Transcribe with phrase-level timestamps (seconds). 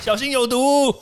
[0.00, 0.94] 小心有毒。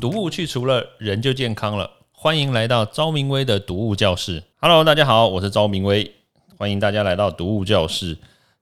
[0.00, 1.90] 毒物去除了，人就健康了。
[2.12, 4.44] 欢迎来到昭明威的毒物教室。
[4.60, 6.14] Hello，大家好，我是昭明威，
[6.56, 8.18] 欢迎大家来到毒物教室。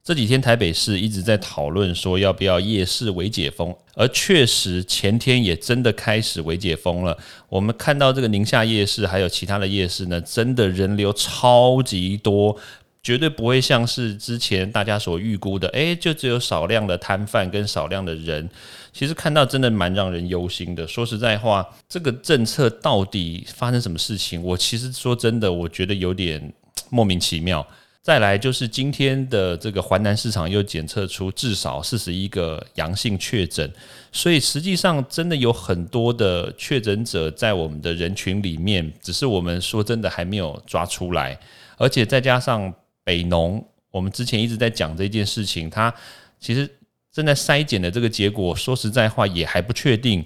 [0.06, 7.18] 这几天台北市一直在讨论说要不要夜市微解封，而确实前天也真的开始微解封了。
[7.48, 12.56] 我们看到这个宁夏夜市还有其他的夜市呢，真的人流超级多。
[13.02, 18.48] 绝对不会像是之前大家所预估的，诶，就只有少量的摊贩跟少量的人。
[18.92, 20.86] 其实看到真的蛮让人忧心的。
[20.86, 24.40] 说实在话，这个政策到底发生什么事情？
[24.40, 26.52] 我其实说真的，我觉得有点
[26.90, 27.66] 莫名其妙。
[28.06, 33.68] 再来就是今天的这个华南市场又检测出至少四十一个阳性确诊，
[34.12, 41.36] 所以实际上真的有很多的确诊者在我们的人群里面，只是我们说真的还没有抓出来，
[41.76, 42.72] 而且再加上。
[43.02, 45.94] 北农，我们之前一直在讲这件事情，它
[46.40, 46.68] 其实
[47.12, 50.24] 正在筛检的这个结果，说实在话也还不确定。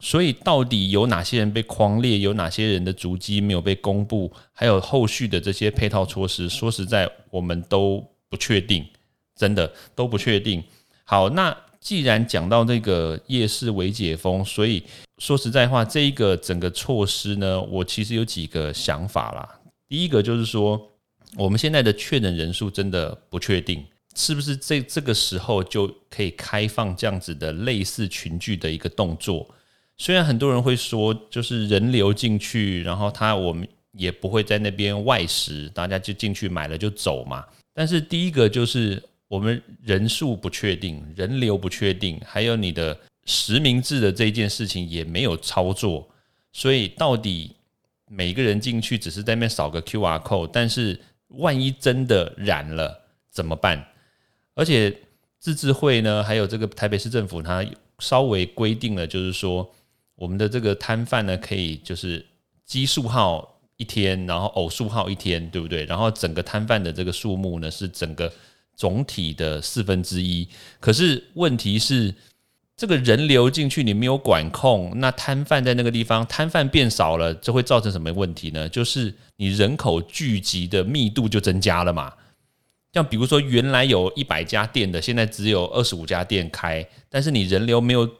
[0.00, 8.84] 所以到底有哪些人被框列，有哪些人的足迹没有被公布，还有后续的这些配套措施，说实在我们都不确定，
[9.36, 10.64] 真的都不确定。
[11.04, 14.82] 好，那既然讲到这个夜市为解封，所以
[15.18, 19.60] 说实在话，这一个整个措施呢，我其实有几个想法啦。
[19.86, 20.88] 第一个就是说。
[21.36, 23.84] 我们现在的确诊人数真的不确定，
[24.16, 29.48] 是不是这这个时候就可以开放这样子的类似群聚的一个动作？
[30.00, 37.44] 虽然很多人会说，就是人流进去，然后他我们也不会在那边外食，大家就进去买了就走嘛。
[37.74, 46.08] 但是第一个就是我们人数不确定，人流不确定，还有你的实名制的这件事情也没有操作，
[46.50, 47.54] 所以到底
[48.06, 52.98] 每个人进去只是在那边扫个 Q R code，但是万一真的染了
[53.30, 53.86] 怎么办？
[54.54, 54.96] 而且
[55.38, 57.62] 自治会呢，还有这个台北市政府，它
[57.98, 59.70] 稍微规定了，就是说
[60.20, 62.24] 我们的这个摊贩呢，可以就是
[62.66, 65.86] 奇数号一天，然后偶数号一天，对不对？
[65.86, 68.30] 然后整个摊贩的这个数目呢，是整个
[68.76, 70.46] 总体的四分之一。
[70.78, 72.14] 可是问题是。
[72.76, 78.66] 这个人流进去，你没有管控，那摊贩在那个地方，摊贩变少了，这会造成什么问题呢？
[78.70, 82.10] 就是你人口聚集的密度就增加了嘛。
[82.94, 88.10] 像比如说，原来有一百家店的，现在只有二十五家店开，但是你人流没有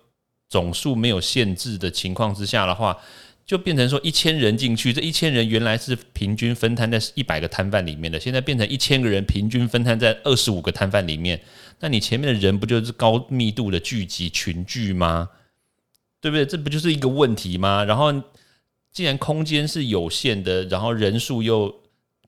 [0.50, 2.98] 总数没有限制的情况之下的话。
[3.46, 11.40] 就变成说一千人进去，这一千人原来是平均分摊在一百个摊贩里面的，现在变成一千个人平均分摊在二十五个摊贩里面。
[11.80, 15.30] 那你前面的人不就是高密度的聚集群聚吗？
[16.20, 16.46] 对不对？
[16.46, 17.82] 这不就是一个问题吗？
[17.82, 18.12] 然后
[18.92, 21.74] 既然空间是有限的，然后人数又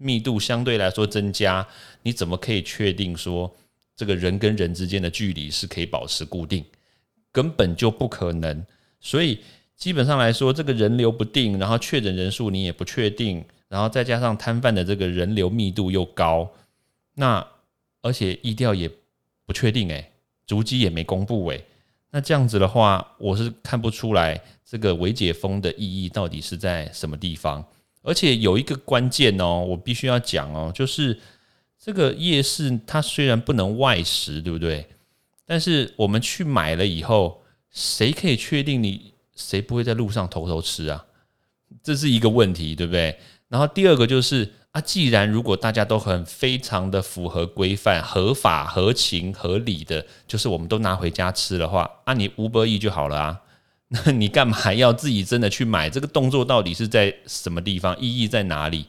[0.00, 1.64] 密度相对来说增加，
[2.02, 3.54] 你怎么可以确定说
[3.94, 6.64] 这个人跟人之间的距离是可以保持固定？
[7.32, 8.64] 根本就不可能。
[9.00, 9.40] 所以。
[9.74, 16.48] 基本上来说，这个人流不定，然后确诊人数你也不确定，然后再加上摊贩的这个人流密度又高，
[17.14, 17.44] 那
[18.00, 18.88] 而且意调也
[19.44, 20.12] 不确定诶，
[20.46, 21.64] 足迹也没公布诶，
[22.12, 27.64] 那这样子的话，我是看不出来这个维解封的意义到底是在什么地方。
[28.02, 31.18] 而且有一个关键哦，我必须要讲哦，就是
[31.76, 34.86] 这个夜市它虽然不能外食，对不对？
[35.46, 39.14] 但是我们去买了以后，谁可以确定你？
[39.34, 41.06] 谁不会在路上偷偷吃啊？
[41.82, 43.18] 这是一个问题，对不对？
[43.48, 53.40] 然后第二个就是啊，既然如果大家都很非常的符合规范、合法、合情、合理的，就是我们都拿回家吃的话，啊，你无不义就好了啊。
[53.88, 55.90] 那你干嘛要自己真的去买？
[55.90, 57.98] 这个动作到底是在什么地方？
[58.00, 58.86] 意义在哪里？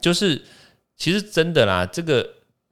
[0.00, 0.42] 就是
[0.96, 2.26] 其实真的啦，这个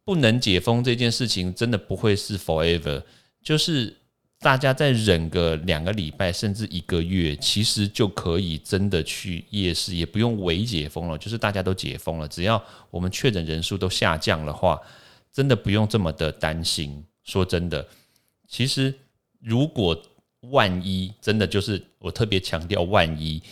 [0.04, 3.02] 不能解封这件事情，真的不会是 forever，
[3.42, 3.96] 就是。
[4.40, 11.16] 大家再忍个两个礼拜，甚至一个月，其实就可以真的去夜市，也不用围解封了。
[11.16, 14.78] 就是大家都解封了，只要我们确诊人数都下降的话，
[15.32, 17.02] 真的不用这么的担心。
[17.22, 17.88] 说真的，
[18.46, 18.92] 其实
[19.40, 19.98] 如果
[20.50, 23.42] 万一真的就是我特别强调，万一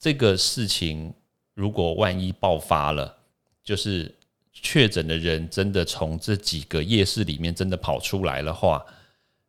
[0.00, 1.14] 这个事情
[1.54, 3.18] 如果万一爆发了，
[3.62, 4.12] 就是
[4.52, 8.84] 确诊的人真的从这几个夜市里面真的跑出来的话。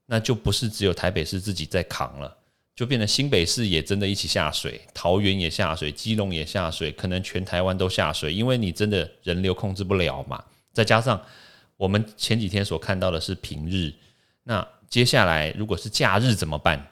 [0.05, 2.37] 那就不是只有台北市自己在扛了，
[2.75, 10.43] 就变成新北市也真的一起下水，桃园也下水，基隆也下水，可能全台湾都下水，因为你真的人流控制不了嘛。
[10.73, 11.19] 再加上
[11.77, 13.93] 我们前几天所看到的是平日，
[14.43, 16.85] 那接下来如果是假日怎么办？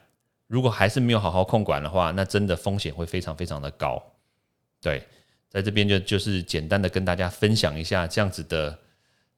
[0.46, 4.02] 如果还是没有好好控管的话，那真的风险会非常非常的高。
[4.80, 5.06] 对，
[5.52, 8.78] 在这边就就是简单的跟大家分享一下这样子的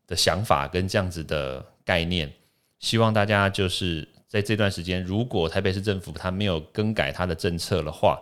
[0.06, 2.32] 的想法跟这样子的概念，
[2.78, 8.20] 希望大家就是在这段时间，如果台北市政府它没有更改它的政策的话，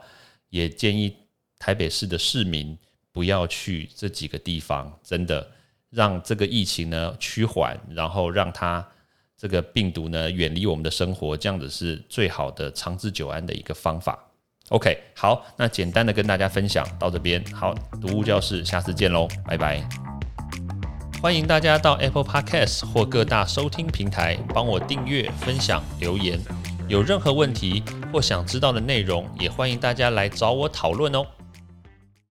[0.48, 1.14] 也建议
[1.58, 2.78] 台北市的市民
[3.12, 5.46] 不要去这几个地方，真的
[5.90, 8.88] 让这个疫情呢趋缓，然后让它
[9.36, 14.31] 这个病毒呢远离我们的生活，这样子是最好的长治久安的一个方法。
[14.72, 19.86] OK，好，那简单的跟大家分享到这边，好，读物教室，下次见喽，拜拜。
[21.20, 26.40] 欢迎大家到 Apple Podcast 或各大收听平台帮我订阅、分享、留言。
[26.88, 31.26] 有任何问题或想知道的内容，也欢迎大家来找我讨论哦。